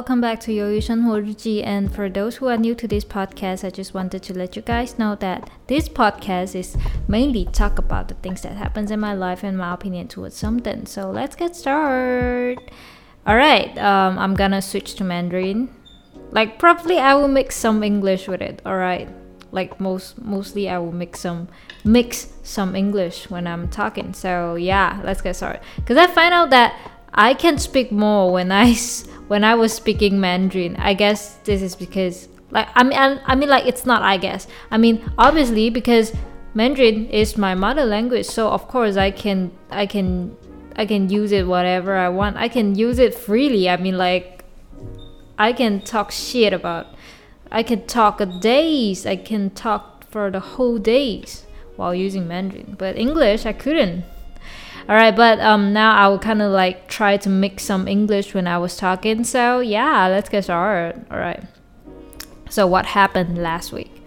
[0.00, 3.68] welcome back to Yoyu Shenhuo And for those who are new to this podcast, I
[3.68, 6.74] just wanted to let you guys know that this podcast is
[7.06, 10.86] mainly talk about the things that happens in my life and my opinion towards something.
[10.86, 12.60] So let's get started.
[13.26, 15.68] All right, um, I'm gonna switch to Mandarin.
[16.30, 18.62] Like probably I will mix some English with it.
[18.64, 19.06] All right,
[19.52, 21.48] like most mostly I will mix some
[21.84, 24.14] mix some English when I'm talking.
[24.14, 25.60] So yeah, let's get started.
[25.84, 26.74] Cause I find out that
[27.12, 28.72] I can speak more when I
[29.30, 30.74] when I was speaking Mandarin.
[30.74, 34.48] I guess this is because like I mean I, mean like it's not I guess.
[34.72, 36.12] I mean obviously because
[36.52, 40.36] Mandarin is my mother language, so of course I can I can
[40.74, 42.38] I can use it whatever I want.
[42.38, 43.70] I can use it freely.
[43.70, 44.44] I mean like
[45.38, 46.88] I can talk shit about
[47.52, 49.06] I can talk days.
[49.06, 52.74] I can talk for the whole days while using Mandarin.
[52.76, 54.02] But English I couldn't.
[54.88, 58.34] All right, but um, now I will kind of like try to mix some English
[58.34, 59.24] when I was talking.
[59.24, 61.06] So yeah, let's get started.
[61.10, 61.42] All right.
[62.48, 64.02] So what happened last week?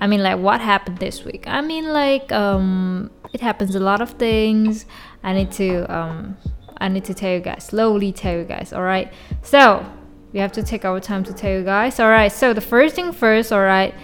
[0.00, 1.44] I mean, like what happened this week?
[1.46, 4.86] I mean, like um, it happens a lot of things.
[5.22, 6.36] I need to um,
[6.78, 8.12] I need to tell you guys slowly.
[8.12, 8.72] Tell you guys.
[8.72, 9.12] All right.
[9.42, 9.84] So
[10.32, 12.00] we have to take our time to tell you guys.
[12.00, 12.32] All right.
[12.32, 13.52] So the first thing first.
[13.52, 13.94] All right.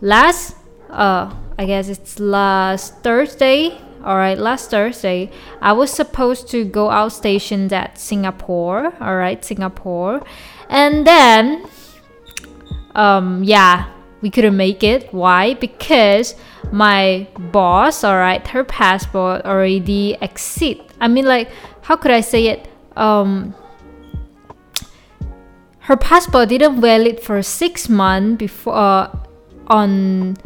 [0.00, 0.56] Last
[0.90, 6.90] uh, I guess it's last Thursday all right last thursday i was supposed to go
[6.90, 8.92] out stationed at singapore.
[9.00, 10.22] All right singapore.
[10.68, 11.66] And then
[12.94, 13.90] um yeah
[14.22, 15.12] we couldn't make it.
[15.12, 15.54] Why?
[15.54, 16.34] Because
[16.72, 21.50] my boss all right her passport already exceed i mean like
[21.82, 22.68] how could i say it?
[22.96, 23.54] Um
[25.90, 29.10] her passport didn't valid for six months before uh,
[29.66, 30.36] on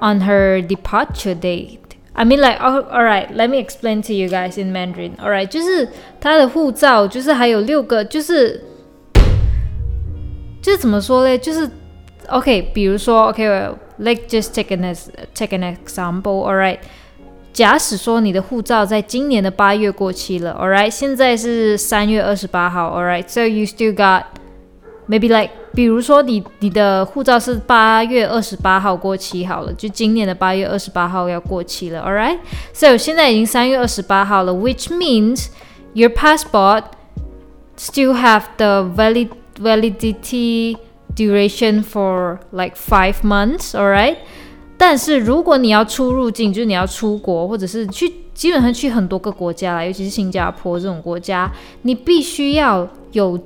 [0.00, 4.57] on her departure date I mean like oh alright let me explain to you guys
[4.57, 8.63] in Mandarin alright 就是他的护照就是还有六个就是
[10.61, 11.69] 就是怎么说嘞就是
[12.29, 13.43] OK 比如说 OK
[13.99, 14.95] let's just take an
[15.33, 16.79] take an example alright
[17.51, 24.23] 假使说你的护照在今年的八月过期了，alright，现在是三月二十八号，alright，so you still got
[25.07, 35.46] maybe like 比如说你你的护照是八月二十八号过期好了，就今年的八月二十八号要过期了，all right？So 现在已经三月二十八号了，which means
[35.92, 36.82] your passport
[37.78, 39.28] still have the valid
[39.60, 40.76] validity
[41.14, 44.16] duration for like five months, all right？
[44.76, 51.48] 但是如果你要出入境，就是你要出国或者是去，基本上去很多个国家啦，尤其是新加坡这种国家，
[51.82, 53.38] 你必须要有。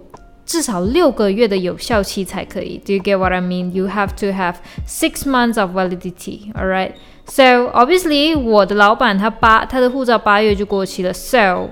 [0.44, 2.80] 至少六个月的有效期才可以。
[2.84, 3.72] Do you get what I mean?
[3.72, 4.56] You have to have
[4.86, 6.52] six months of validity.
[6.54, 6.92] All right.
[7.26, 11.12] So obviously，我的老板他八他的护照八月就过期了。
[11.12, 11.70] So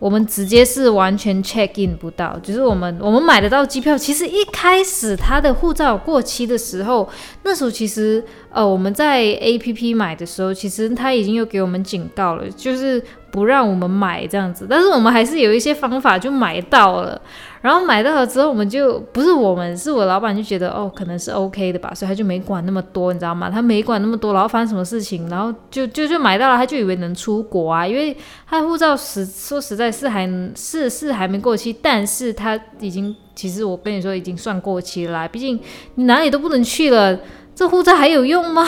[0.00, 3.96] 我们直接是完全 check in 不到，就是我们我们买得到机票。
[3.96, 7.08] 其实一开始他的护照过期的时候，
[7.42, 13.02] 那时候其实呃我们在 A P P 买的时候，其实他已经有给我们警告了，就是
[13.34, 14.64] 不让我们买这样子。
[14.70, 17.20] 但是我们还是有一些方法就买到了。
[17.60, 23.50] 然后买到了之后，我们就不是我们，是我老板就觉得哦，可能是 OK 的吧，所以他就没管那么多，你知道吗？
[23.50, 35.58] 他没管那么多，然后发生什么事情，然后就就就买到了，他就以为能出国啊，因为他护照实说实在是还是是还没过期，但是他已经其实我跟你说已经算过期了，毕竟
[35.96, 37.18] 你哪里都不能去了，
[37.54, 38.66] 这护照还有用吗？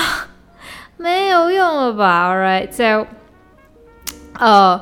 [0.97, 3.06] 没有用了吧？All right，so，
[4.38, 4.80] 呃，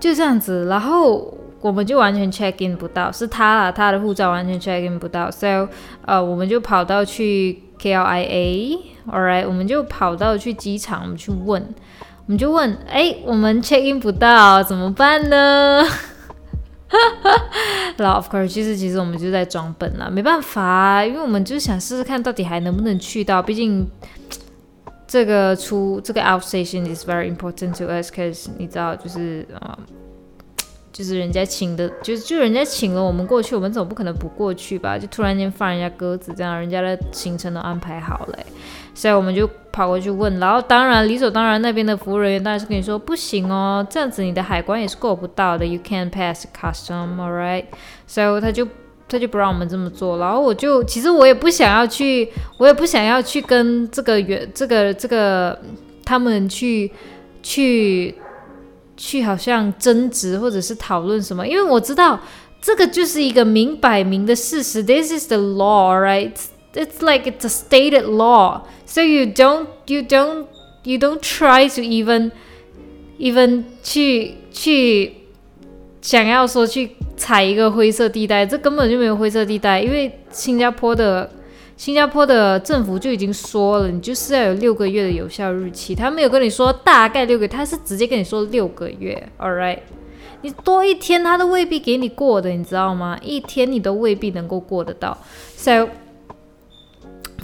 [0.00, 1.34] 就这样子，然后。
[1.60, 5.68] 我们就完全 check in 不到，是他啊，他的护照完全 check in 不到，so
[6.06, 11.60] 呃，我们就跑到去 KLIA，all right，我们就跑到去机场，我们去问，
[12.00, 15.82] 我们就问，哎，我们 check in 不到，怎么办呢？
[17.98, 23.84] 然后 of course，其实其实我们就在装笨了，没办法，因为我们就想试试看到底还能不能去到，毕竟
[25.08, 29.78] 这个出这个 outstation is very important to us，cause 你知道，就是呃。
[30.90, 34.98] 就是人家请的，就就人家请了我们过去，我们总不可能不过去吧？
[34.98, 38.38] 就突然间放人家鸽子，这样人家的行程都安排好了，
[38.94, 40.40] 所以我们就跑过去问。
[40.40, 47.66] 然后当然理所当然，那边的服务人员当然是跟你说不行哦，这样子你的海关也是过不到的，You can't pass custom，alright？
[48.08, 48.66] 所以他就
[49.08, 50.18] 他就不让我们这么做。
[50.18, 52.28] 然后我就其实我也不想要去，
[52.58, 55.58] 我也不想要去跟这个原这个这个
[56.04, 56.90] 他们去
[57.42, 58.14] 去。
[59.00, 62.18] 去好像争执或者是讨论什么，因为我知道
[62.60, 64.82] 这个就是一个明摆明的事实。
[64.82, 66.32] This is the law, right?
[66.74, 68.62] It's like it's a stated law.
[68.86, 70.46] So you don't, you don't,
[70.82, 72.32] you don't try to even,
[73.20, 75.14] even 去去
[76.08, 81.30] 想要说去踩一个灰色地带，这根本就没有灰色地带，因为新加坡的
[81.76, 89.80] 新加坡的政府就已经说了，你就是要有六个月的有效日期，他没有跟你说大概六个，他是直接跟你说六个月，All right。
[90.40, 93.18] 你多一天，他都未必给你过的，你知道吗？
[93.22, 95.18] 一天你都未必能够过得到
[95.56, 95.90] ，so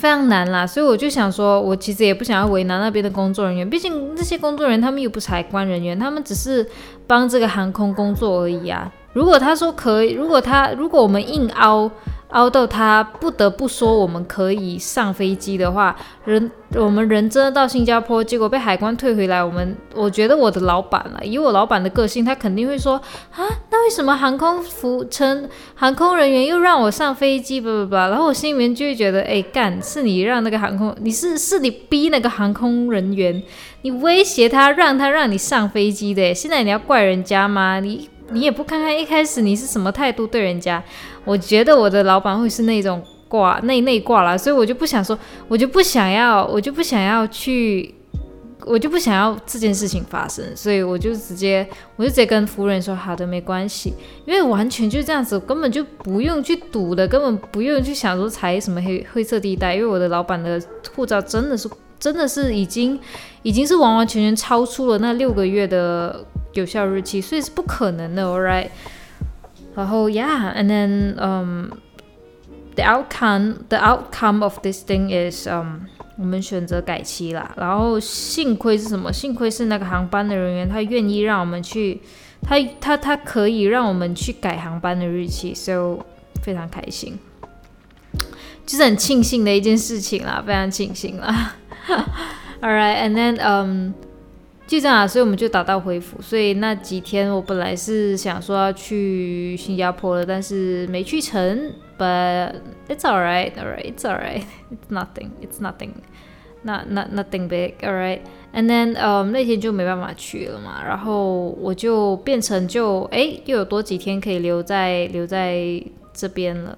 [0.05, 0.67] 非常难啦。
[0.67, 6.69] 所以我就想说，我其实也不想要为难那边的工作人员，毕竟那些工作人员他们又不是海关人员，他们只是
[7.07, 8.93] 帮这个航空工作而已啊。
[9.15, 11.91] 如果他说可以，如果他如果我们硬凹。
[12.35, 15.95] 凹到他不得不说我们可以上飞机的话，
[16.25, 19.43] 人我们人真的到新加坡，结果被海关退回来。
[19.43, 22.97] 我们我觉得我的老板了，以我老板的个性，他肯定会说
[23.31, 27.61] 啊，那为什么航空服乘航空人员又让我上飞机？
[27.61, 33.41] 不不不，然后我心里面就会觉得，哎干，是你让那个航空，你是是你逼那个航空人员，
[33.83, 36.35] 你威胁他让他让你上飞机的。
[36.35, 37.79] 现在你要怪人家吗？
[37.79, 40.83] 你你也不看看一开始你是什么态度对人家。
[41.25, 45.19] 我觉得我的老板会是那种挂内内挂了，所以我就不想说，
[45.49, 47.95] 我就不想要，我就不想要去，
[48.67, 51.67] 我就不想要这件事情发生，所以我就直接，
[51.97, 53.95] 我就直接跟服务员说，好的，没关系，
[54.27, 60.63] 因为完全就这样子，根本就不用去赌的，根本不用去想说踩什么黑灰色地带，因为我的老板的
[60.95, 61.69] 护照真的是
[61.99, 62.99] 真的是已经
[63.43, 68.69] 已经是完完全全超出了那六个月的有效日期，所以是不可能的 Alright，。
[69.75, 71.71] 然后，yeah，and then, um,
[72.77, 75.81] the outcome, the outcome of this thing is, um,
[76.17, 77.53] 我们选择改期啦。
[77.57, 79.13] 然后幸亏是什么？
[79.13, 82.01] 幸亏是那个航班的人员，他愿意让我们去，
[82.41, 85.99] 他他他可以让我们去改航班的日期，so
[86.41, 87.19] 非常开心，
[88.65, 91.57] 就是很庆幸的一件事情啦，非常庆幸啦。
[92.63, 93.93] All right, and then, um.
[94.67, 96.21] 就这样，所以我们就打道回府。
[96.23, 101.71] 所以那几天我本来是想说要去新加坡的，但是没去成。
[101.97, 102.55] But
[102.89, 105.91] it's alright, alright, it's alright, it's nothing, it's nothing,
[106.63, 108.23] not not nothing big, alright.
[108.53, 115.81] And then 呃那天就没办法去了嘛，然后我就变成就哎又有多几天可以留在留在
[116.13, 116.77] 这边了，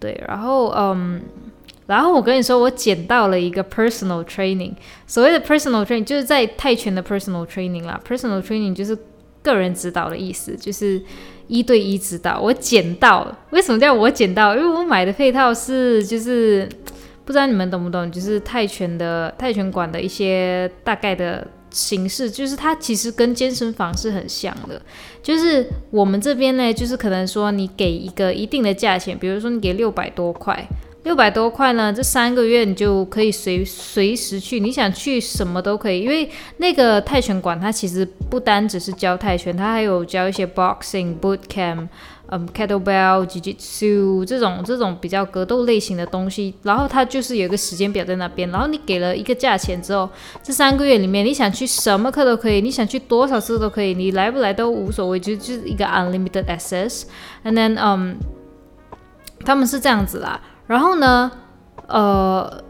[0.00, 1.20] 对，然后嗯。
[1.90, 4.72] 然后我跟你说，我捡到了一个 personal training。
[5.08, 8.00] 所谓的 personal training 就是在泰拳的 personal training 啦。
[8.08, 8.96] personal training 就是
[9.42, 11.02] 个人指导的意思，就是
[11.48, 12.40] 一对一指导。
[12.40, 14.54] 我捡到，为什么叫我捡到？
[14.54, 16.68] 因为我买的配套是就是
[17.24, 24.80] 不知道你们懂不懂，就是泰拳的泰拳馆的一些大概的形式，就是它其实跟健身房是很像的。
[25.24, 30.68] 就是我们这边呢，就是可能说你给一个一定的价钱，比如说你给六百多块。
[31.02, 36.02] 六百多块呢，这三个月你就可以随随时去，你想去什么都可以。
[36.02, 41.88] 因为那个泰拳馆，它其实不单只是教泰拳，它还有教一些 boxing boot camp，
[42.26, 46.54] 嗯，kettlebell jiu jitsu 这种这种比较格斗类型的东西。
[46.64, 50.06] 然后它就是有一个时间表在那边，然后你给了一个价钱之后，
[50.42, 57.04] 这三个月里面你想去什么课都可以，你想去多少次都可以，你来不来都无所谓，就就是一个 unlimited access。
[57.42, 58.18] And then，嗯，
[59.46, 60.38] 他们是这样子啦。
[60.70, 61.28] 然后呢，
[61.88, 62.62] 呃，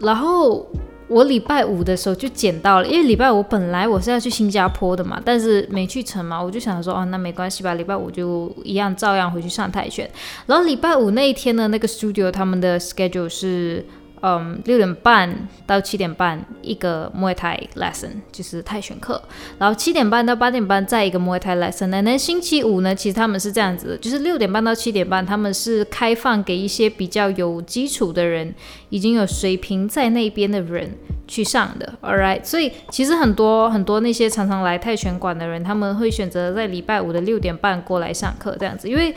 [0.00, 0.66] 然后
[1.06, 10.10] 我礼拜五的时候就捡到了，因为礼拜五本来我是要去新加坡的嘛，但是没去成嘛，我就想说，哦，那没关系吧，礼拜五就一样照样回去上泰拳。
[10.46, 13.84] 然后礼拜五那一天呢，那个 studio 他们的 schedule 是。
[14.22, 19.20] 嗯，六点半到七点半一个摩泰 lesson，就是泰拳课。
[19.58, 21.88] 然后七点半到八点半再一个摩泰 lesson。
[21.88, 28.54] 那星期五呢，其实他们是这样子，就是六点半到七点半，他们是开放给一些比较有基础的人，
[28.90, 30.90] 已经有水平在那边的人
[31.26, 31.92] 去上的。
[32.00, 39.12] All right，所以其实很多很多那些常常来泰拳馆的人，他们会选择在礼拜五的六点半过来上课这样子，因为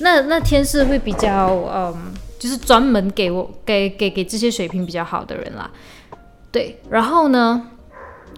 [0.00, 2.12] 那那天是会比较嗯。
[2.40, 5.70] 就是专门给我给给给这些水平比较好的人啦，
[6.50, 7.68] 对，然后呢，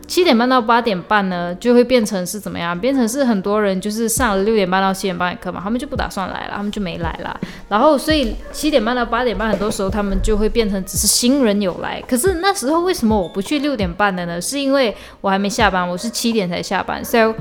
[0.08, 2.76] 七点半到八点半呢，就会变成是怎么样？
[2.76, 7.40] 变成是很多人就是上了六点半到七点半的课嘛，他们就不打算来了，他们就没来了。
[7.68, 12.02] 然后所以七点半到八点半，很多时候他们就会变成只是新人有来。
[12.02, 14.40] 可是那时候为什么我不去六点半的呢？
[14.40, 17.32] 是因为我还没下班，我是七点才下班，so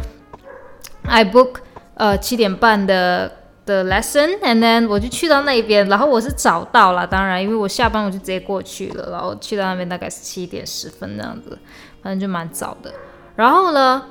[1.08, 1.56] I book
[1.96, 3.41] 呃七点半的。
[3.66, 11.58] 的 lesson，and then 我就去到那边，然后我是早到了，当然，因为我下班我就直接过去了，然后去到那边大概是七点十分那样子，
[12.02, 12.92] 反正就蛮早的。
[13.36, 14.04] 然后呢，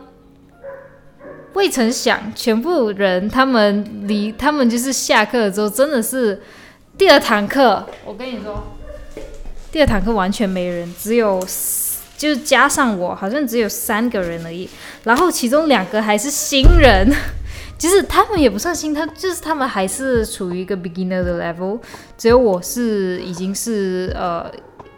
[1.54, 6.40] 未曾想，全部人他们离他们就是下课之后，真的是
[6.96, 8.62] 第二堂课，我跟你说，
[9.72, 11.40] 第二堂课完全没人，只有
[12.16, 14.70] 就是加上我，好像只有三个人而已，
[15.02, 17.12] 然后其中两个还是新人。
[17.80, 21.80] 其实他们也不算新，他就是他们还是处于一个 beginner 的 level，
[22.16, 24.48] 只有我是已经是呃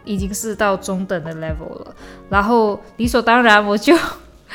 [0.03, 1.95] 已经是到中等的 level 了，
[2.29, 3.95] 然后理所当然我就。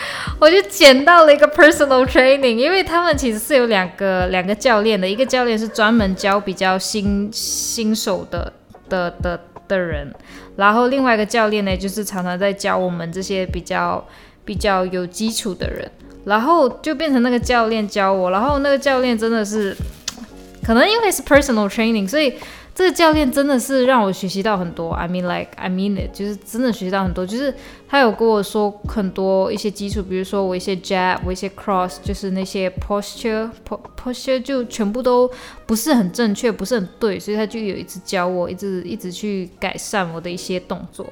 [0.38, 8.52] 我就捡到了一个 personal training，因为他们其实是有两个两个教练的，一个教练是专门教比较新新手的
[8.88, 10.06] 的的的人，
[10.54, 14.06] 然后另外一个教练呢，就是常常在教我们这些比较
[14.44, 15.90] 比较有基础的人，
[16.28, 19.76] 然后就变成那个教练教我，然后那个教练真的是，
[20.62, 22.34] 可能因为是 personal training，所以。
[22.74, 27.26] 这个教练真的是让我学习到很多，I mean like I mean it，就是真的学习到很多。
[27.26, 27.52] 就是
[27.88, 35.28] 他有跟我说很多一些基础，比如说我一些 jab，我一些 cross，就是那些 posture，posture 就全部都
[35.66, 41.04] 不是很正确，不是很对，所以他就有一直教我，一直一直去改善我的一些动作。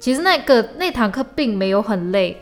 [0.00, 2.36] 其实那个那堂课并没有很累，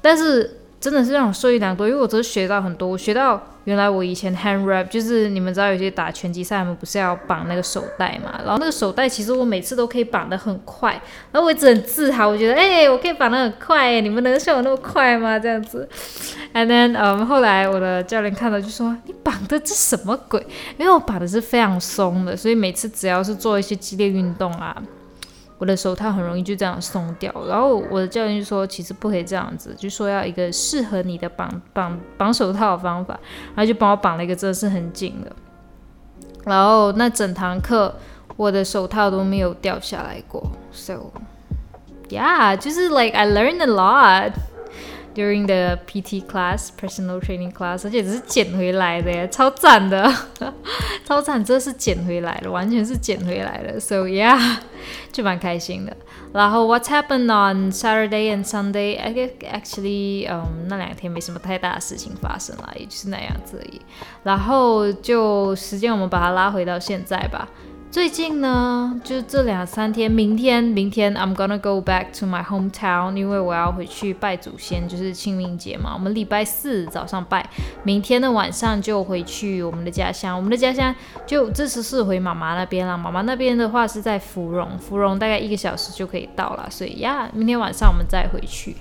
[0.00, 0.58] 但是。
[0.80, 2.88] 真的是让我受益良多，因为我真的学到很多。
[2.88, 8.40] 我学到原来我以前 hand wrap 就是你们知道有些打拳击赛，他们不是要绑那个手带嘛？
[8.42, 10.92] 然后那个手带其实我每次都可以绑得很快，
[11.30, 15.38] 然后我一直很自豪，我觉得哎，我可以绑得很快，你们能像我那么快吗？
[15.38, 15.86] 这样子。
[16.54, 20.44] And then 嗯，后来我的教练看到就说：“你绑的这什么鬼？”
[20.78, 24.74] 因为我绑的是非常松的，所以每次只要是做一些激烈运动啊。
[25.60, 33.12] 我的手套很容易就这样松掉，然后我的教练就说，其实不可以这样子，就说要一个适合你的绑绑绑手套的方法，
[33.54, 35.30] 然后就帮我绑了一个真的是很紧的，
[36.46, 37.94] 然后那整堂课
[38.36, 41.12] 我的手套都没有掉下来过，so
[42.08, 44.32] yeah，就是 like I learned a lot。
[45.12, 50.08] During the PT class, personal training class，而且只是捡回来的耶，超赞的，
[51.04, 53.80] 超赞，这是捡回来的，完全是捡回来的。
[53.80, 54.58] So yeah，
[55.10, 55.96] 就蛮开心的。
[56.32, 59.00] 然后 What's happened on Saturday and Sunday?
[59.00, 63.80] I guess actually，嗯，那两天没什么太大的事情发生了，也就是那样子而已。
[64.22, 67.48] 然后就时间我们把它拉回到现在吧。
[67.90, 75.92] 最近呢，就这两三天，明天明天 I'm gonna go back to my hometown，因为我要回去拜祖先，就是清明节嘛。
[75.94, 77.44] 我们礼拜四早上拜，
[77.82, 80.36] 明天的晚上就回去我们的家乡。
[80.36, 80.94] 我们的家乡
[81.26, 88.76] 就这次是回妈妈那边了，妈妈那边的话是在芙蓉，芙蓉大概一个小时就可以到了，所以呀，明天晚上我们再回去。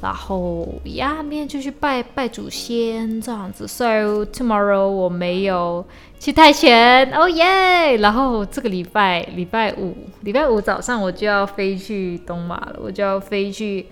[0.00, 3.66] 然后呀，明天就去拜拜祖先这样子。
[3.66, 5.84] So tomorrow 我没有
[6.24, 7.98] 去泰拳，哦耶！
[7.98, 13.84] 然后这个礼拜礼拜五，礼拜五早上我就要飞去东马了，我就要飞去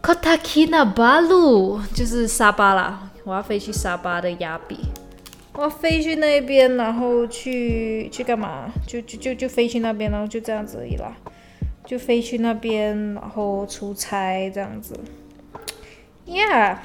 [0.00, 3.10] Kota Kinabalu，就是沙巴啦。
[3.24, 4.78] 我要飞去沙巴的亚比，
[5.54, 8.70] 我要飞去那边，然后去去干嘛？
[8.86, 11.12] 就就就就飞去那边，然后就这样子而已啦。
[11.84, 14.94] 就飞去那边，然后出差这样子。
[16.24, 16.76] Yeah，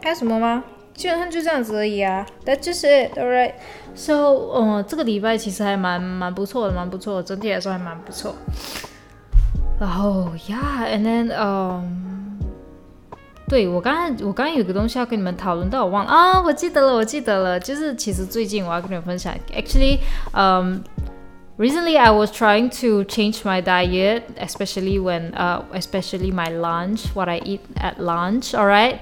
[0.00, 0.64] 还有什么吗？
[0.97, 2.25] 基本上就这样子而已啊。
[2.45, 3.53] That's just it, alright.
[3.95, 4.13] So，
[4.55, 8.35] 嗯，这个礼拜其实还蛮蛮不错的，蛮不错，整体来说还蛮不错。
[9.79, 12.39] 然后，Yeah，and then，嗯，
[13.47, 19.99] 对我刚才我刚刚有个东西要跟你们讨论，但我忘了啊，我记得了，我记得了，就是其实最近我要跟你们分享，actually，
[20.33, 20.83] 嗯。
[21.55, 27.39] recently I was trying to change my diet, especially when uh especially my lunch, what I
[27.45, 28.55] eat at lunch.
[28.55, 28.97] Alright，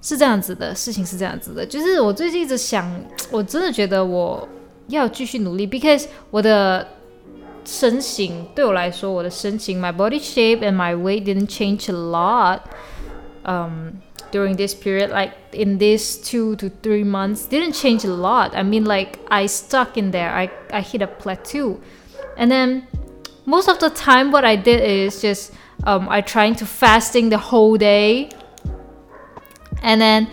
[0.00, 2.88] 是这样子的事情是这样子的，就是我最近一直想，
[3.30, 4.48] 我真的觉得我
[4.88, 6.86] 要继续努力，because 我的
[7.64, 12.60] 身形对我来说，我的身形，my body shape and my weight didn't change a lot.
[13.44, 18.50] Um, during this period like in these two to three months didn't change a lot
[18.56, 21.78] i mean like i stuck in there i, I hit a plateau
[22.36, 22.88] and then
[23.48, 25.52] most of the time, what I did is just
[25.84, 28.30] um, I trying to fasting the whole day.
[29.81, 30.27] And then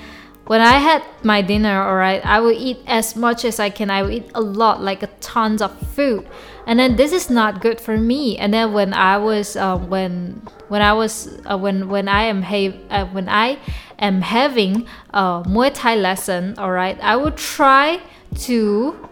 [0.47, 3.91] when I had my dinner, all right, I will eat as much as I can.
[3.91, 6.27] I will eat a lot, like a tons of food.
[6.67, 8.39] And then this is not good for me.
[8.39, 12.43] And then when I was uh, when when I was uh, when when I am
[12.43, 13.59] ha- uh, when I
[13.99, 18.01] am having a Muay Thai lesson, all right, I would try
[18.49, 19.09] to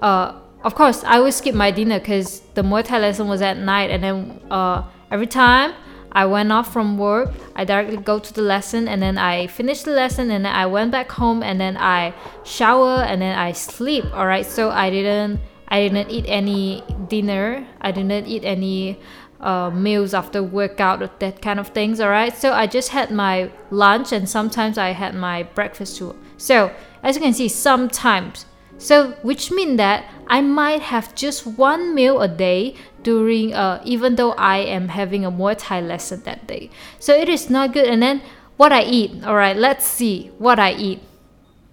[0.00, 3.58] uh, of course, I would skip my dinner because the Muay Thai lesson was at
[3.58, 5.74] night, and then uh, every time
[6.14, 9.82] I went off from work, I directly go to the lesson, and then I finish
[9.82, 13.52] the lesson, and then I went back home, and then I shower, and then I
[13.52, 14.04] sleep.
[14.14, 17.66] All right, so I didn't I didn't eat any dinner.
[17.80, 19.00] I didn't eat any
[19.40, 22.00] uh, meals after workout, or that kind of things.
[22.00, 26.14] All right, so I just had my lunch, and sometimes I had my breakfast too.
[26.36, 26.70] So
[27.02, 28.46] as you can see, sometimes
[28.78, 34.16] so, which means that I might have just one meal a day during, uh, even
[34.16, 36.70] though I am having a Muay Thai lesson that day.
[36.98, 37.86] So it is not good.
[37.86, 38.22] And then
[38.56, 41.00] what I eat, all right, let's see what I eat.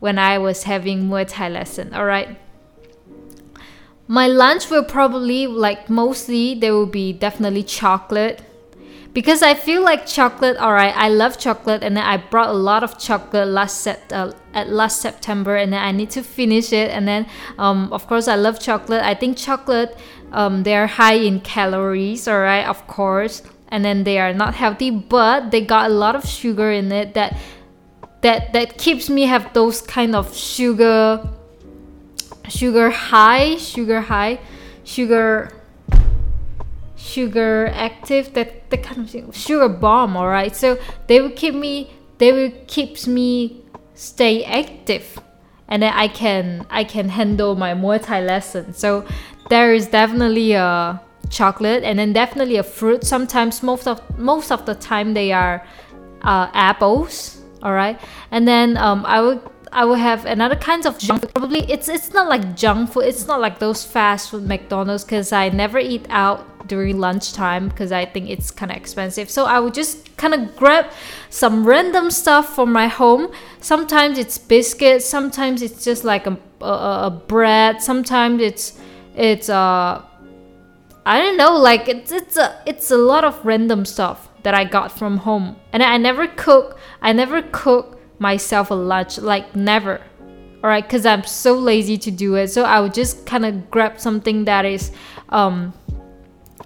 [0.01, 1.93] when I was having Muay Thai lesson.
[1.93, 2.37] All right.
[4.07, 8.41] My lunch will probably like mostly there will be definitely chocolate
[9.13, 10.57] because I feel like chocolate.
[10.57, 14.11] All right, I love chocolate, and then I brought a lot of chocolate last set
[14.13, 16.91] uh, at last September, and then I need to finish it.
[16.91, 17.27] And then,
[17.57, 19.03] um, of course, I love chocolate.
[19.03, 19.97] I think chocolate,
[20.31, 22.27] um, they are high in calories.
[22.27, 26.15] All right, of course, and then they are not healthy, but they got a lot
[26.15, 27.37] of sugar in it that
[28.21, 31.27] that that keeps me have those kind of sugar
[32.47, 34.39] sugar high, sugar high,
[34.83, 35.60] sugar
[37.01, 40.55] sugar active that that kind of thing, sugar bomb all right.
[40.55, 40.77] So
[41.07, 43.63] they will keep me they will keeps me
[43.95, 45.19] stay active.
[45.67, 48.73] And then i can i can handle my muay thai lesson.
[48.73, 49.05] So
[49.49, 53.03] there is definitely a chocolate and then definitely a fruit.
[53.03, 55.65] Sometimes most of most of the time they are
[56.21, 57.99] uh, apples all right.
[58.31, 59.41] And then um, i will
[59.73, 61.33] I will have another kinds of junk food.
[61.33, 63.05] Probably it's it's not like junk food.
[63.05, 67.91] It's not like those fast food McDonald's because I never eat out during lunchtime because
[67.91, 69.29] I think it's kind of expensive.
[69.29, 70.87] So I would just kind of grab
[71.29, 73.31] some random stuff from my home.
[73.61, 75.05] Sometimes it's biscuits.
[75.05, 77.81] Sometimes it's just like a, a, a bread.
[77.81, 78.77] Sometimes it's
[79.15, 80.01] it's uh
[81.05, 81.55] I don't know.
[81.55, 85.55] Like it's it's a it's a lot of random stuff that I got from home,
[85.71, 86.77] and I never cook.
[87.01, 89.99] I never cook myself a lunch, like never.
[90.63, 92.49] Alright, because I'm so lazy to do it.
[92.49, 94.91] So I would just kind of grab something that is
[95.29, 95.73] um,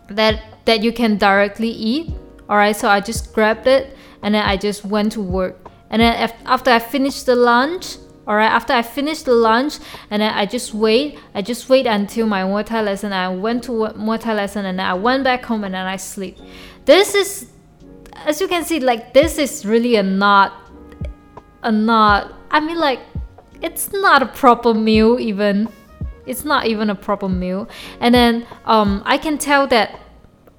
[0.09, 2.13] that that you can directly eat.
[2.49, 5.71] Alright, so I just grabbed it and then I just went to work.
[5.89, 7.95] And then after I finished the lunch,
[8.27, 9.77] alright, after I finished the lunch
[10.09, 13.13] and then I just wait, I just wait until my Thai lesson.
[13.13, 13.87] I went to
[14.19, 16.37] Thai lesson and then I went back home and then I sleep.
[16.83, 17.49] This is,
[18.25, 20.64] as you can see, like this is really a not
[21.65, 23.01] a not I mean like
[23.61, 25.67] it's not a proper meal even.
[26.25, 27.67] It's not even a proper meal.
[27.99, 29.99] And then um I can tell that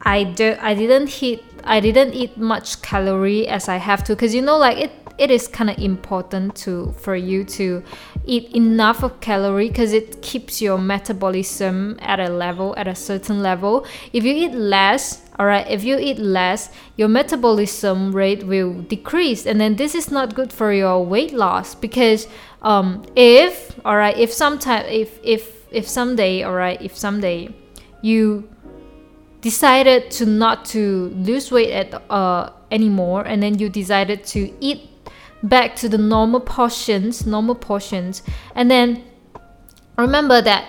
[0.02, 4.14] I do I didn't eat I didn't eat much calorie as I have to.
[4.14, 7.82] Because you know like it it is kind of important to for you to
[8.24, 13.42] eat enough of calorie because it keeps your metabolism at a level at a certain
[13.42, 13.86] level.
[14.12, 19.46] If you eat less all right if you eat less your metabolism rate will decrease.
[19.46, 22.26] And then this is not good for your weight loss because
[22.62, 27.54] um if all right if sometime if if if someday all right if someday
[28.02, 28.48] you
[29.40, 34.90] decided to not to lose weight at uh anymore and then you decided to eat
[35.48, 38.22] back to the normal portions, normal portions.
[38.54, 39.04] And then
[39.96, 40.68] remember that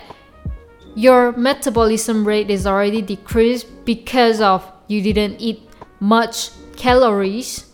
[0.94, 5.62] your metabolism rate is already decreased because of you didn't eat
[6.00, 7.66] much calories.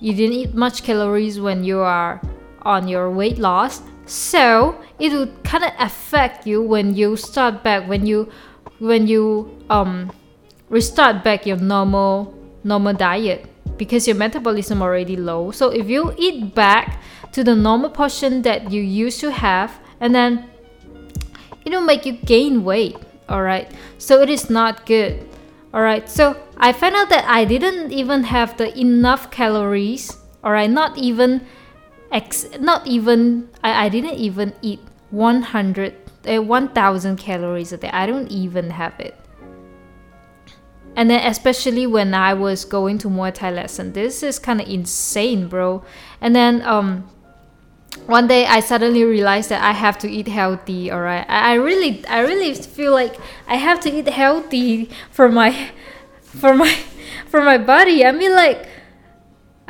[0.00, 2.20] You didn't eat much calories when you are
[2.62, 3.82] on your weight loss.
[4.06, 8.30] So it will kind of affect you when you start back when you
[8.78, 10.10] when you um
[10.68, 15.50] restart back your normal normal diet because your metabolism already low.
[15.50, 17.00] So if you eat back
[17.32, 20.50] to the normal portion that you used to have, and then
[21.64, 22.96] it'll make you gain weight.
[23.28, 23.70] All right.
[23.98, 25.28] So it is not good.
[25.72, 26.08] All right.
[26.08, 30.16] So I found out that I didn't even have the enough calories.
[30.42, 30.70] All right.
[30.70, 31.46] Not even,
[32.10, 32.46] ex.
[32.58, 33.48] Not even.
[33.62, 35.94] I, I didn't even eat 100,
[36.26, 37.90] uh, 1,000 calories a day.
[37.92, 39.19] I don't even have it
[40.96, 44.68] and then especially when I was going to Muay Thai lesson, this is kind of
[44.68, 45.84] insane, bro.
[46.20, 47.08] And then um,
[48.06, 50.90] one day I suddenly realized that I have to eat healthy.
[50.90, 55.28] All right, I, I really, I really feel like I have to eat healthy for
[55.28, 55.70] my,
[56.22, 56.72] for my,
[57.28, 58.04] for my body.
[58.04, 58.68] I mean, like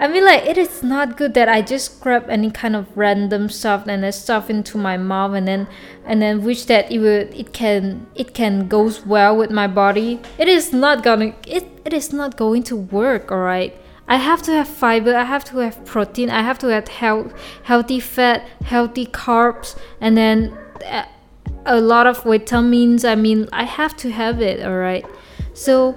[0.01, 3.51] I mean, like it is not good that I just grab any kind of random
[3.51, 5.69] stuff and then stuff into my mouth and then
[6.07, 10.19] and then wish that it will it can it can goes well with my body.
[10.39, 13.31] It is not gonna it, it is not going to work.
[13.31, 13.77] All right.
[14.09, 15.15] I have to have fiber.
[15.15, 16.31] I have to have protein.
[16.31, 17.35] I have to have health,
[17.65, 21.05] healthy fat, healthy carbs, and then uh,
[21.67, 23.05] a lot of vitamins.
[23.05, 24.65] I mean, I have to have it.
[24.65, 25.05] All right.
[25.53, 25.95] So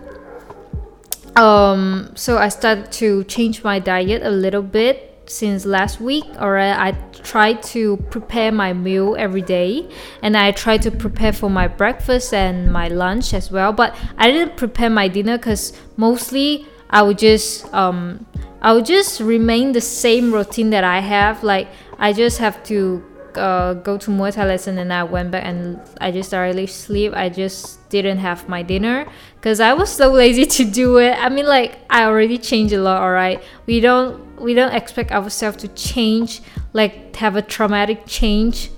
[1.36, 6.78] um, so I started to change my diet a little bit since last week alright
[6.78, 6.92] i
[7.24, 9.88] try to prepare my meal every day
[10.22, 14.30] and i try to prepare for my breakfast and my lunch as well but i
[14.30, 18.26] didn't prepare my dinner because mostly i would just um
[18.62, 21.70] i would just remain the same routine that i have like
[22.00, 23.02] i just have to
[23.38, 27.14] uh, go to Muay Thai lesson and I went back and I just directly sleep.
[27.16, 31.18] I just didn't have my dinner because I was so lazy to do it.
[31.18, 33.02] I mean, like I already changed a lot.
[33.02, 36.42] All right, we don't we don't expect ourselves to change
[36.74, 38.70] like have a traumatic change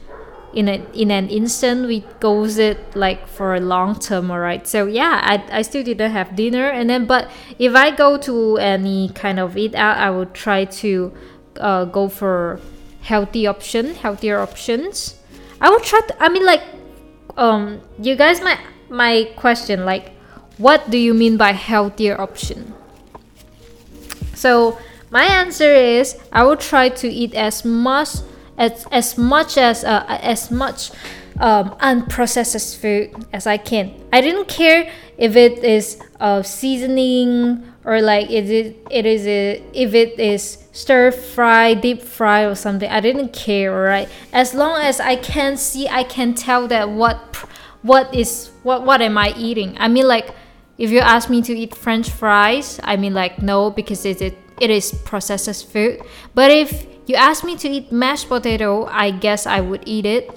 [0.53, 4.65] in a in an instant we goes it like for a long term all right
[4.67, 8.57] so yeah I, I still didn't have dinner and then but if i go to
[8.57, 11.11] any kind of eat out i would try to
[11.59, 12.59] uh, go for
[13.05, 15.15] healthy option healthier options
[15.61, 16.63] i will try to, i mean like
[17.37, 18.57] um you guys my
[18.89, 20.11] my question like
[20.57, 22.73] what do you mean by healthier option
[24.35, 24.77] so
[25.15, 28.19] my answer is I will try to eat as much
[28.57, 30.91] as as much as uh, as much
[31.39, 33.95] um, unprocessed food as I can.
[34.11, 39.63] I didn't care if it is uh, seasoning or like is it it is a,
[39.73, 42.89] if it is stir fry, deep fry or something.
[42.91, 44.09] I didn't care, right?
[44.33, 47.17] As long as I can see, I can tell that what
[47.81, 49.75] what is what what am I eating?
[49.79, 50.35] I mean like
[50.77, 54.37] if you ask me to eat french fries, I mean like no because it, it
[54.59, 56.01] it is processed food.
[56.33, 60.29] But if you ask me to eat mashed potato, I guess I would eat it.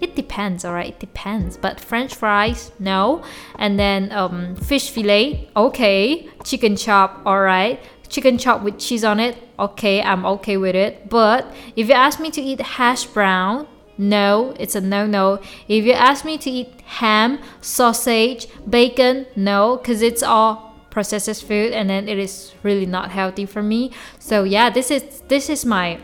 [0.00, 1.56] It depends, alright, it depends.
[1.56, 3.22] But French fries, no.
[3.54, 6.28] And then um, fish fillet, okay.
[6.44, 7.78] Chicken chop, alright.
[8.12, 11.08] Chicken chop with cheese on it, okay, I'm okay with it.
[11.08, 11.46] But
[11.76, 15.40] if you ask me to eat hash brown, no, it's a no no.
[15.66, 21.72] If you ask me to eat ham, sausage, bacon, no, because it's all processed food
[21.72, 25.64] and then it is really not healthy for me so yeah this is this is
[25.64, 25.98] my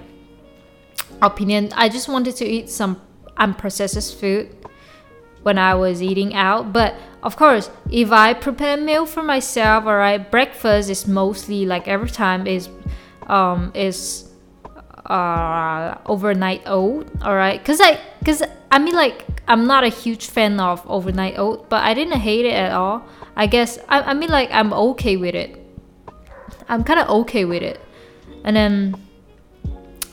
[1.20, 2.98] opinion i just wanted to eat some
[3.36, 4.48] unprocessed food
[5.42, 9.96] when i was eating out but of course if i prepare meal for myself all
[9.96, 12.68] right breakfast is mostly like every time is
[13.26, 14.28] um is
[15.06, 20.26] uh overnight oat all right because i because i mean like i'm not a huge
[20.26, 23.06] fan of overnight oat but i didn't hate it at all
[23.38, 25.56] I guess I, I mean like I'm okay with it.
[26.68, 27.80] I'm kind of okay with it.
[28.42, 28.94] And then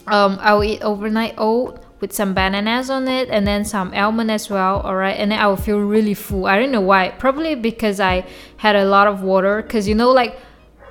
[0.06, 4.48] um, I'll eat overnight oat with some bananas on it and then some almond as
[4.48, 6.46] well all right and then i will feel really full.
[6.46, 7.10] I don't know why.
[7.10, 8.24] Probably because i
[8.58, 9.64] had a lot of water.
[9.64, 10.40] Because you know like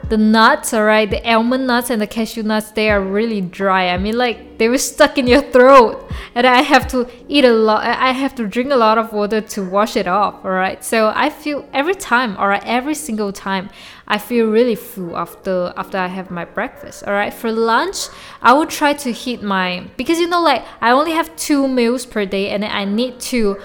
[0.09, 3.89] the nuts, alright, the almond nuts and the cashew nuts, they are really dry.
[3.89, 7.53] I mean, like they were stuck in your throat, and I have to eat a
[7.53, 7.85] lot.
[7.85, 10.45] I have to drink a lot of water to wash it off.
[10.45, 13.71] Alright, so I feel every time, alright, every single time,
[14.07, 17.05] I feel really full after after I have my breakfast.
[17.05, 18.09] Alright, for lunch,
[18.43, 22.05] I will try to hit my because you know, like I only have two meals
[22.05, 23.61] per day, and I need to,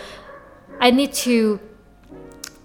[0.79, 1.59] I need to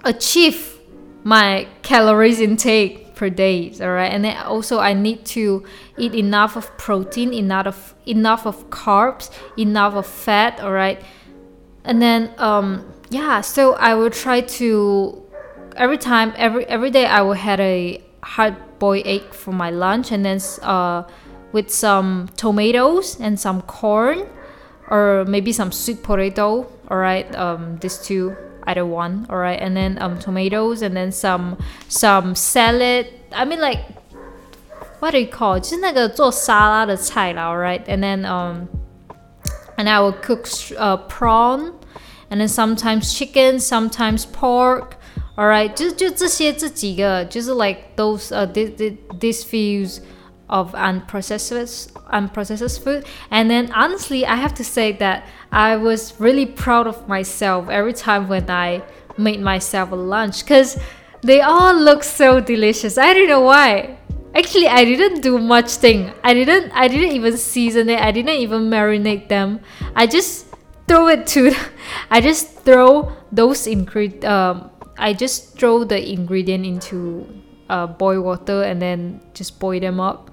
[0.04, 0.78] achieve
[1.24, 5.64] my calories intake per day all right and then also i need to
[5.96, 11.02] eat enough of protein enough of enough of carbs enough of fat all right
[11.84, 15.22] and then um yeah so i will try to
[15.76, 20.10] every time every every day i will have a hard boiled egg for my lunch
[20.10, 21.02] and then uh
[21.52, 24.26] with some tomatoes and some corn
[24.88, 29.75] or maybe some sweet potato all right um these two either one all right and
[29.75, 33.79] then um tomatoes and then some some salad i mean like
[34.99, 38.67] what do you call 就是那个做沙拉的菜啦 alright and then um
[39.77, 40.45] and I will cook
[40.77, 41.73] uh, prawn
[42.29, 44.97] and then sometimes chicken sometimes pork
[45.37, 48.71] alright 就就这些这几个就是 like those uh this,
[49.19, 50.01] this fews
[50.48, 53.04] of unprocessed unprocessed food.
[53.30, 57.92] And then honestly, I have to say that I was really proud of myself every
[57.92, 58.82] time when I
[59.16, 60.78] made myself a lunch because
[61.22, 62.98] they all look so delicious.
[62.98, 63.98] I don't know why.
[64.34, 66.12] Actually, I didn't do much thing.
[66.22, 68.00] I didn't I didn't even season it.
[68.00, 69.60] I didn't even marinate them.
[69.94, 70.46] I just
[70.86, 71.54] throw it to
[72.10, 77.26] I just throw those ingredient um I just throw the ingredient into
[77.68, 80.30] uh, boil water and then just boil them up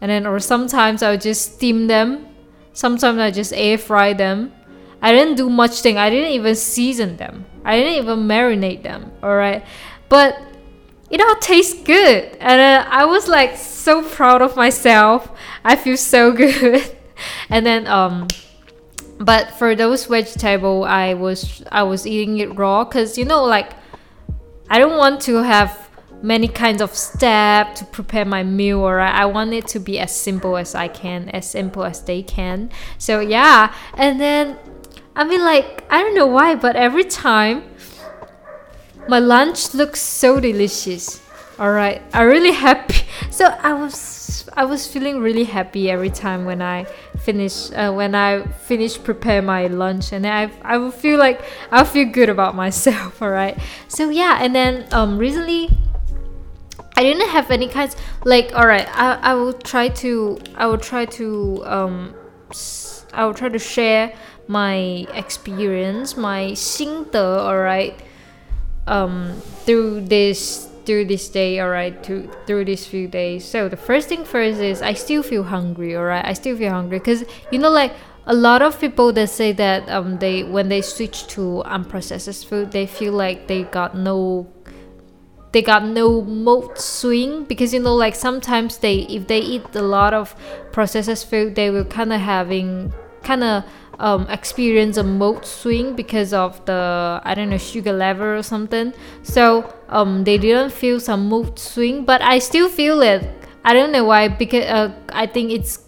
[0.00, 2.26] and then or sometimes I would just steam them.
[2.72, 4.52] Sometimes I just air fry them.
[5.00, 5.98] I didn't do much thing.
[5.98, 7.46] I didn't even season them.
[7.64, 9.12] I didn't even marinate them.
[9.22, 9.64] All right,
[10.08, 10.38] but
[11.10, 15.30] it all tastes good, and uh, I was like so proud of myself.
[15.64, 16.96] I feel so good,
[17.48, 18.28] and then um.
[19.18, 23.72] But for those vegetable, I was I was eating it raw because you know like
[24.68, 25.85] I don't want to have
[26.22, 30.14] many kinds of steps to prepare my meal or I want it to be as
[30.14, 32.70] simple as I can, as simple as they can.
[32.98, 34.58] So yeah, and then
[35.14, 37.64] I mean like I don't know why, but every time
[39.08, 41.20] my lunch looks so delicious.
[41.58, 42.94] All right, I'm really happy.
[43.30, 46.84] So I was I was feeling really happy every time when I
[47.20, 51.84] finish uh, when I finish prepare my lunch, and I I will feel like I
[51.84, 53.20] feel good about myself.
[53.20, 53.58] All right.
[53.88, 55.68] So yeah, and then um recently
[56.96, 60.78] I didn't have any kinds like all right I, I will try to I will
[60.78, 62.14] try to um
[63.12, 64.12] I will try to share
[64.46, 67.94] my experience, my 心得, alright,
[68.86, 73.44] um, through this through this day, alright, to through these few days.
[73.44, 76.24] So the first thing first is I still feel hungry, alright.
[76.24, 77.92] I still feel hungry because you know, like
[78.26, 82.70] a lot of people that say that um they when they switch to unprocessed food,
[82.70, 84.46] they feel like they got no
[85.56, 89.80] they got no mood swing because you know like sometimes they if they eat a
[89.80, 90.36] lot of
[90.70, 92.92] processed food they will kind of having
[93.22, 93.64] kind of
[93.98, 98.92] um, experience a mood swing because of the I don't know sugar level or something.
[99.22, 103.24] So um, they didn't feel some mood swing, but I still feel it.
[103.64, 105.78] I don't know why because uh, I think it's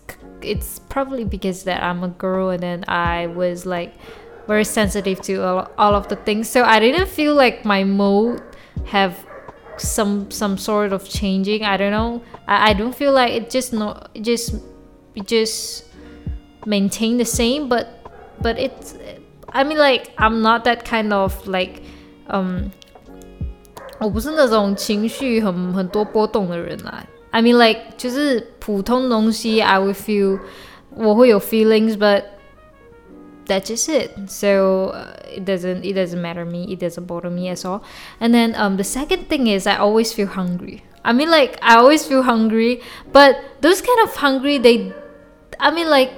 [0.40, 3.92] it's probably because that I'm a girl and then I was like
[4.46, 6.48] very sensitive to all, all of the things.
[6.48, 8.40] So I didn't feel like my mood
[8.86, 9.27] have
[9.77, 11.63] some some sort of changing.
[11.63, 12.21] I don't know.
[12.47, 14.55] I, I don't feel like it just no it just
[15.15, 15.85] it just
[16.65, 17.87] maintain the same but
[18.41, 18.95] but it's
[19.49, 21.81] I mean like I'm not that kind of like
[22.29, 22.71] um
[23.99, 27.05] 我不是那种情绪很很多波动的人啊。
[27.31, 30.39] I mean like 就是普通东西 I will feel
[30.95, 32.23] 我会有 feelings but
[33.47, 34.11] that's just it.
[34.27, 36.71] So uh, it doesn't it doesn't matter me.
[36.71, 37.81] It doesn't bother me at all.
[38.19, 40.83] And then um the second thing is I always feel hungry.
[41.03, 44.93] I mean like I always feel hungry, but those kind of hungry they
[45.59, 46.11] I mean like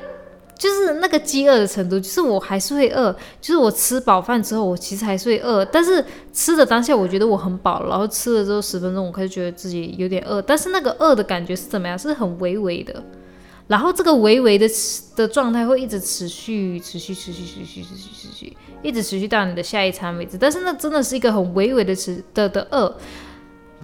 [0.57, 11.99] 就是那个饥饿的程度，就是我还是会饿，就是我吃饱饭之后，我其实还是会饿，但是吃的当下我觉得我很饱，然后吃了之后十分钟，我开始觉得自己有点饿，但是那个饿的感觉是怎么样？
[11.99, 13.03] 是很微微的，
[13.70, 14.68] 然后这个微微的
[15.14, 22.96] 的状态会一直持续，持续，持续，持续，持续，持续，一直持续到你的下一餐为止，但是那真的是一个很微微的吃的的饿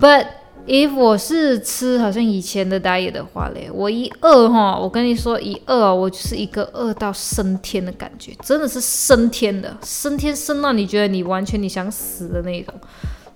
[0.01, 0.27] ，but。
[0.67, 12.75] if 我是吃好像以前的 diet 的话嘞，我一饿哈，我跟你说一饿，我就是一个饿到升天的感觉，真的是升天的，升天升到你觉得你完全你想死的那种。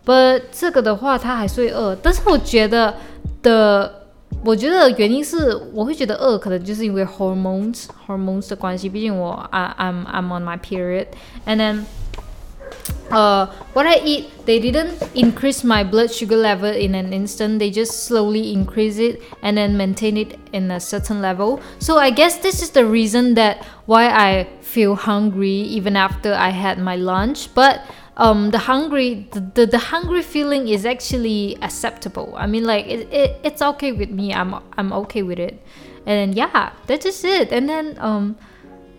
[0.05, 2.97] But 这个的话，它还是会饿，但是我觉得
[3.43, 4.00] 的，
[4.44, 14.94] 我觉得原因是我会觉得饿，可能就是因为 hormones hormones 的关系，毕竟我 I I'm I'm on my period，and then。uh, what I eat, they didn't
[15.14, 17.60] increase my blood sugar level in an instant.
[17.60, 21.60] They just slowly increase it and then maintain it in a certain level.
[21.80, 26.50] So I guess this is the reason that why I feel hungry even after I
[26.50, 27.54] had my lunch.
[27.54, 27.82] But
[28.20, 32.34] um, the hungry, the, the, the hungry feeling is actually acceptable.
[32.38, 34.34] I mean, like it, it, it's okay with me.
[34.34, 35.62] I'm I'm okay with it.
[36.06, 37.52] And yeah, that's just it.
[37.52, 38.36] And then um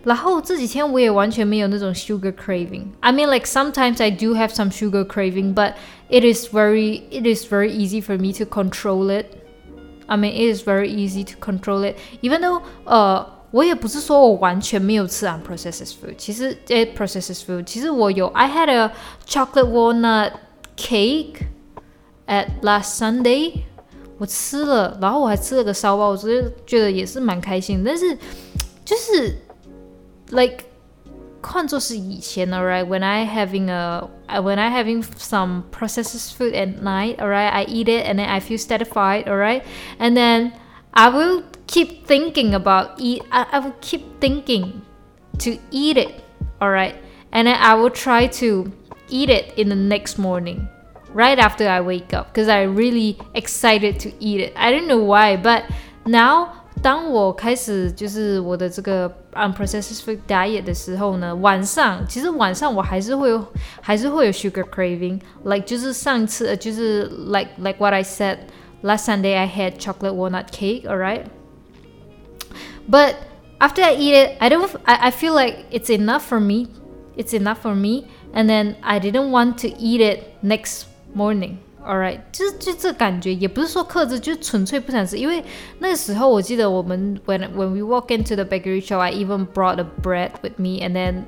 [0.03, 2.85] 然后这几天我也完全没有那种 sugar craving.
[3.01, 5.73] I mean, like sometimes I do have some sugar craving, but
[6.09, 9.25] it is very it is very easy for me to control it.
[10.07, 11.97] I mean, it is very easy to control it.
[12.21, 16.15] Even though 呃， 我也不是说我完全没有吃 unprocessed food.
[16.17, 17.63] 其实 it processed food.
[17.63, 18.91] 其实我有 I had a
[19.25, 20.33] chocolate walnut
[20.75, 21.47] cake
[22.27, 23.61] at last Sunday.
[24.17, 27.83] 我吃了，然后我还吃了个烧包，我直接觉得也是蛮开心。
[27.83, 28.17] 但是
[28.85, 29.37] 就是。
[30.31, 30.65] like
[31.41, 37.49] 换作是以前 alright when I having a when I having some processed food at night alright
[37.49, 39.61] I eat it and then I feel satisfied alright
[39.99, 40.51] and then
[40.91, 44.81] I will keep thinking about eat I, I will keep thinking
[45.39, 46.23] to eat it
[46.61, 46.95] alright
[47.31, 48.71] and then I will try to
[49.09, 50.67] eat it in the next morning
[51.13, 55.03] right after I wake up because I really excited to eat it I don't know
[55.03, 55.63] why but
[56.05, 56.49] now
[56.83, 63.43] 当我开始就是我的这个 unprocessed food diet 的时候呢，晚上其实晚上我还是会有
[63.81, 68.37] 还是会有 sugar craving，like 就是上次就是 like like what I said
[68.83, 71.23] last Sunday I had chocolate walnut cake, alright.
[72.89, 73.15] But
[73.59, 76.67] after I eat it, I don't I, I feel like it's enough for me.
[77.15, 80.83] It's enough for me, and then I didn't want to eat it next
[81.15, 81.57] morning.
[81.83, 85.17] Alright，就是就这感觉，也不是说克制，就纯粹不想吃。
[85.17, 85.43] 因为
[85.79, 90.85] 那个时候，我记得我们 when when we walk into the bakery shop, I even brought a bread with me,
[90.85, 91.23] and then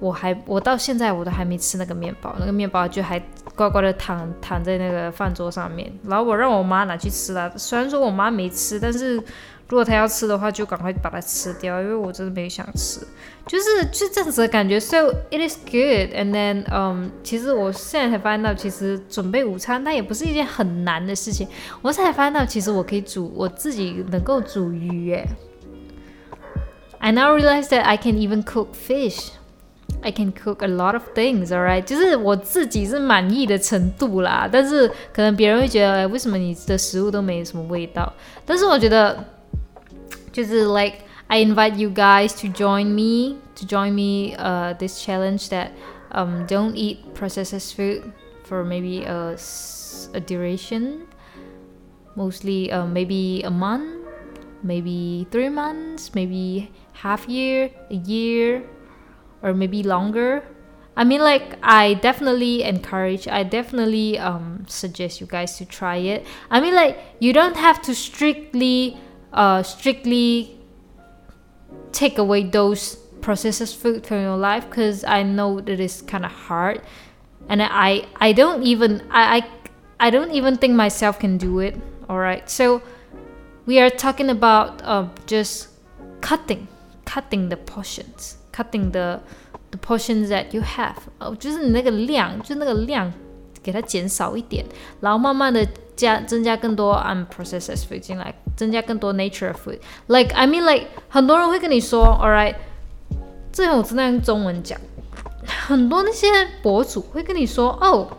[0.00, 3.22] 我还我到现在我都还没吃那个面包，那个面包就还
[3.54, 5.92] 乖乖的躺躺在那个饭桌上面。
[6.08, 9.22] 然后我让我妈拿去吃了，虽然说我妈没吃，但是。
[9.73, 12.99] 如果他要吃的话，就赶快把它吃掉，因为我真的没想吃，
[13.47, 14.79] 就是就这样子的感觉。
[14.79, 21.47] So it is good, and then，嗯，其实我现在才发现到，其实准备午餐它也不是一件很难的事情。
[21.81, 25.27] 我才发现到，其实我可以煮，我自己能够煮鱼耶。
[26.99, 29.29] I now realize that I can even cook fish.
[30.03, 31.81] I can cook a lot of things, alright？
[31.81, 38.13] 就是我自己是满意的程度啦，但是可能别人会觉得，为什么你的食物都没什么味道？
[38.45, 39.32] 但是我觉得。
[40.33, 45.71] 就是 like I invite you guys to join me to join me uh, this challenge that
[46.11, 48.11] um, don't eat processed food
[48.43, 49.37] for maybe a,
[50.13, 51.07] a duration,
[52.15, 54.05] mostly uh, maybe a month,
[54.61, 58.63] maybe three months, maybe half year, a year,
[59.41, 60.43] or maybe longer.
[60.95, 66.25] I mean, like, I definitely encourage, I definitely um, suggest you guys to try it.
[66.51, 68.97] I mean, like, you don't have to strictly,
[69.32, 70.58] uh, strictly
[71.92, 76.30] take away those processed food from your life because I know that it's kind of
[76.30, 76.82] hard,
[77.48, 81.76] and I, I don't even, I, I, I don't even think myself can do it.
[82.08, 82.80] All right, so
[83.66, 85.68] we are talking about uh, just
[86.20, 86.68] cutting,
[87.04, 89.20] cutting the portions, cutting the
[89.70, 93.12] the portions that you have，哦，就是你那个量，就那个量，
[93.63, 94.65] 给它减少一点，
[94.99, 99.79] 然后慢慢的加增加更多 unprocessed food 进来，增加更多 nature food。
[100.07, 102.55] Like I mean like 很多人会跟你说，All right，
[103.51, 104.79] 这我只能用中文讲，
[105.67, 106.27] 很多那些
[106.61, 108.17] 博主会跟你说，哦。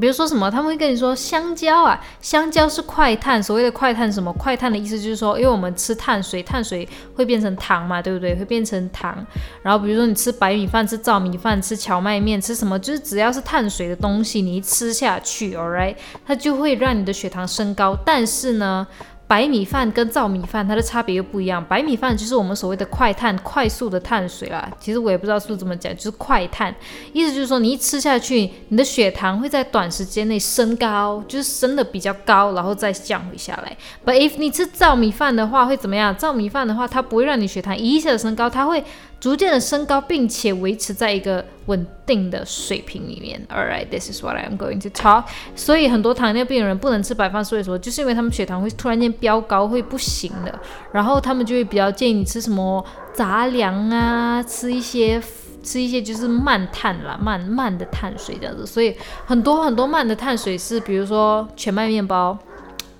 [0.00, 3.42] 比如说什么，他们会跟你说香蕉啊，香蕉是快碳。
[3.42, 4.32] 所谓的快碳什么？
[4.32, 8.34] 快碳的意思就是说，因为我们吃碳水，碳水会变成糖嘛，对不对？
[8.34, 9.14] 会变成糖。
[9.62, 15.94] 然后比如说你吃白米饭、吃糙米饭、吃荞麦面、吃什么，就是只要是碳水的东西，你一吃下去，all right，
[16.26, 17.96] 它就会让你的血糖升高。
[18.04, 18.86] 但是呢？
[19.32, 21.64] 白米饭跟糙米饭它的差别又不一样。
[21.64, 24.70] 白米饭就是我们所谓的快碳、快速的碳水啦。
[24.78, 26.74] 其实我也不知道是不是这么讲，就是快碳，
[27.14, 33.74] 意思就是说你一吃下去，你的血糖会在短时间内升高，就是升的比较高，然后再降回下来。
[34.04, 36.14] But if 你吃糙米饭的话，会怎么样？
[36.14, 38.84] 糙米饭的话，它不会让你血糖一下子升高，它会。
[39.22, 43.40] 逐渐的升高，并且维持在一个稳定的水平里面。
[43.48, 45.26] All right, this is what I am going to talk.
[45.54, 50.58] 所以很多糖尿病人不能吃白饭，所以说就是因为他们血糖会突然间飙高，会不行的。
[50.90, 55.22] 然后他们就会比较建议你吃什么杂粮啊，吃一些
[55.62, 58.66] 吃一些就是慢碳啦，慢慢的碳水这样子。
[58.66, 62.36] 所以很多很多慢的碳水是，比如说全麦面包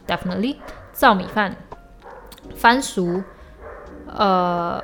[0.07, 0.55] ，definitely，
[0.93, 1.57] 糙米饭，
[2.55, 3.25] 番薯，
[4.07, 4.81] 呃。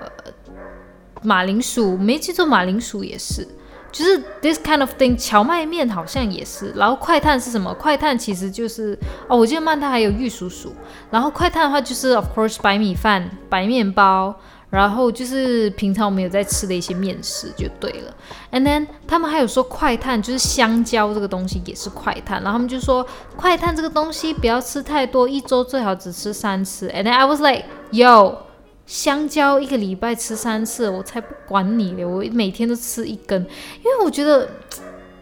[1.22, 3.46] 马铃薯没记错，马铃薯也是，
[3.90, 5.16] 就是 this kind of thing。
[5.16, 6.72] 荞麦面好像也是。
[6.76, 7.74] 然后快碳是什么？
[7.74, 10.68] 快碳其实就是哦，我记得曼它还有玉蜀黍。
[11.10, 14.34] 然后快碳的话就是 of course 白米饭、白面包，
[14.70, 18.14] 然后就是平常我们有在吃的一些面食就对了。
[18.52, 26.88] And then 他们还有说快碳就是香蕉这个东西也是快碳，然后他们就说快碳这个东西不要吃太多，一周最好只吃三次。
[26.90, 28.47] And then I was like yo。
[28.88, 32.06] 香蕉一个礼拜吃三次，我才不管你嘞！
[32.06, 34.48] 我每天都吃一根，因为我觉得，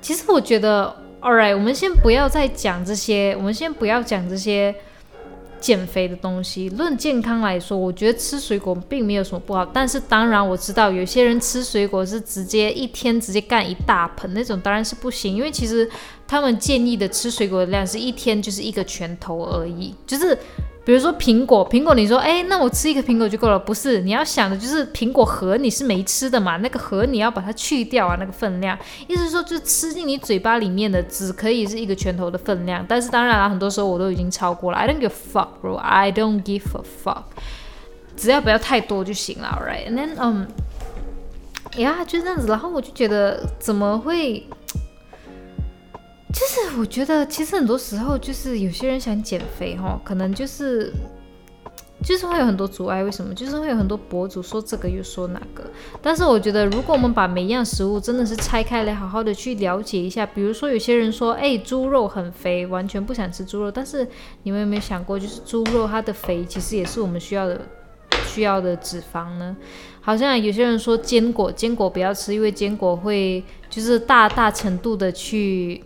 [0.01, 4.73] 其实我觉得，All right，我们先不要再讲这些，我们先不要讲这些
[5.59, 6.69] 减肥的东西。
[6.69, 9.67] 论健康来说，我觉得吃水果并没有什么不好。
[9.67, 15.35] 但是当然我知道有些人吃水果是直接一天直接干一大盆那种，当然是不行。
[15.35, 15.91] 因为其实
[16.29, 20.39] 他们建议的吃水果的量是一天就是一个拳头而已，就是。
[20.87, 23.59] 比如说苹果，苹果你说，哎，那我吃一个苹果就够了？
[23.59, 34.79] 不是，你要想的就是苹果核你是没吃的嘛，那个核你要把它去掉啊，那个分量，意思是说就吃进你嘴巴里面的只可以是一个拳头的分量，但是当然了，很多时候我都已经超过了。
[34.79, 35.75] I don't give a fuck, bro.
[35.75, 37.25] I don't give a fuck.
[38.17, 39.91] 只要不要太多就行了，right?
[39.91, 40.45] And then, um,
[41.81, 44.47] 呀，就这样子，然后我就觉得怎么会？
[46.39, 50.93] 就是我觉得，其实很多时候就是有些人想减肥哈，可能就是
[52.05, 53.03] 就是会有很多阻碍。
[53.03, 53.35] 为什么？
[53.35, 55.65] 就是会有很多博主说这个又说那个。
[56.03, 63.71] 但是我觉得，如果我们把每一样食物真的是拆开来，好好的去了解一下，比如说有些人说，哎，猪肉很肥，完全不想吃猪肉。
[63.71, 64.07] 但是
[64.43, 67.63] 你们有没有想过，就是猪肉它的肥其实也是我们需要的
[68.27, 69.57] 需要的脂肪呢？
[70.03, 75.83] 好像有些人说坚果，坚果不要吃，因为坚果会就是大大程度的去。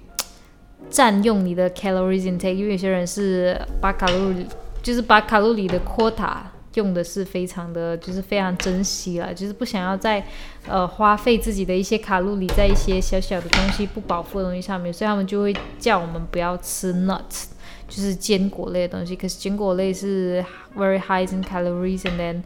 [0.90, 4.44] 占用你的 calories intake，因为有些人是把卡路里，
[4.82, 6.38] 就是把卡路里的 quota
[6.74, 10.24] 用的是非常的，就是非常珍惜了，就是不想要再
[10.66, 17.44] 呃花费自己的一些卡路里在一些小小的东西不饱腹的东西上面，所以他们就会叫我们不要吃 nuts，
[17.88, 19.14] 就是坚果类的东西。
[19.14, 20.44] 可是坚果类是
[20.76, 22.42] very high in calories，and then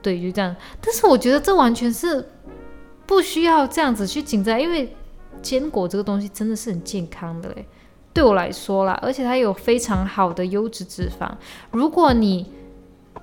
[0.00, 0.54] 对，就这样。
[0.80, 2.24] 但是我觉得这完全是
[3.04, 4.88] 不需要这样子去紧张，因为。
[5.42, 7.64] 坚果这个东西真的是很健康的嘞，
[8.12, 11.30] 对我来说啦，而且它有非常好的优质脂肪。
[11.70, 12.46] 如果你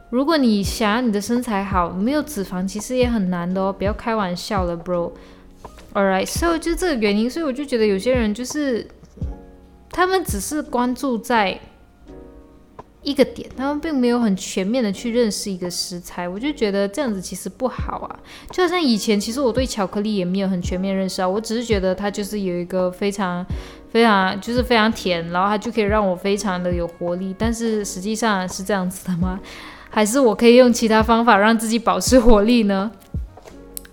[0.09, 5.11] 如果你想要你的身材好，没有脂肪其实也很难的哦，不要开玩笑了，bro。
[5.93, 8.87] All right，so 就这个原因，所以我就觉得有些人就是
[9.89, 11.59] 他们只是关注在。
[13.03, 18.19] 一个点，他们并没有很全面的去认识一个食材，我就觉得这样子其实不好啊。
[18.51, 23.45] 就好像以前，其实我对巧克力也没有很全面认识啊，我只是觉得它就是有一个非常
[23.89, 27.35] 非常就是非常甜，然后它就可以让我非常的有活力。
[27.37, 29.39] 但是实际上是这样子的吗？
[29.89, 32.91] 还是我可以用其他方法让自己保持活力呢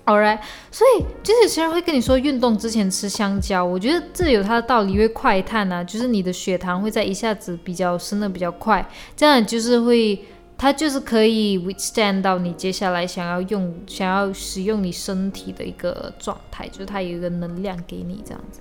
[0.05, 0.41] ？Alright，
[0.71, 8.87] 所以就是有些人会跟你说运动之前吃香蕉，我觉得这有它的道理，因为快碳啊，就是你的血糖会在一下子比较升的比较快，
[9.17, 10.21] 这样就是会
[10.59, 18.61] 它就是可以 withstand 到你接下来想要用想要使用你身体的一个状态，就是它有一个能量给你这样子。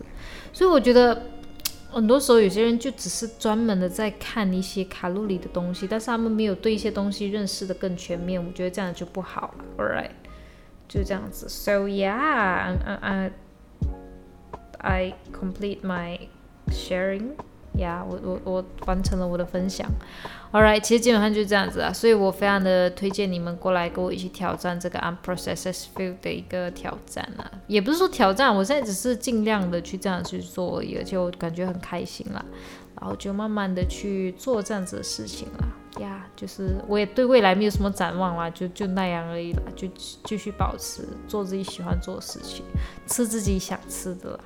[0.53, 1.23] 所以我觉得
[1.91, 9.65] 很多时候有些人就只是专门的在看一些卡路里的东西，但是他们没有对一些东西认识的更全面，我觉得这样就不好了。
[9.77, 10.11] All right，。
[10.87, 13.31] 就这样子，So yeah,
[14.77, 16.19] I complete my
[16.67, 17.31] sharing.
[17.75, 19.89] Yeah，我我我完成了我的分享。
[20.51, 32.45] All right，其实基本上就是这样子啊，所以我非常的推荐你们过来跟我一起挑战这个 unprocessed food 的一个挑战啊，也不是说挑战，我现在只是尽量的去这样去做，而且我感觉很开心啦，
[33.01, 35.67] 然后就慢慢的去做这样子的事情啦。
[35.99, 39.87] 呀，就是我也对未来没有什么展望啦，就就那样而已啦，就
[40.23, 42.63] 继续保持做自己喜欢做的事情，
[43.07, 44.39] 吃自己想吃的啦。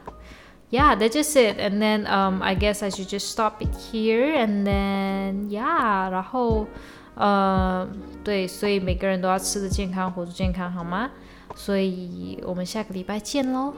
[0.70, 1.58] Yeah, that's just it.
[1.60, 4.36] And then, um, I guess I should just stop it here.
[4.36, 6.68] And then, yeah，然后，
[7.16, 7.88] 嗯，
[8.24, 11.10] 对，所以每个人都要吃的健康，活出健康，好吗？
[11.56, 13.74] 所以我们下个礼拜见喽，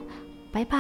[0.52, 0.78] 拜拜。